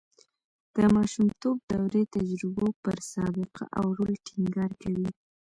[0.75, 5.09] د ماشومتوب دورې تجربو پر سابقه او رول ټینګار کوي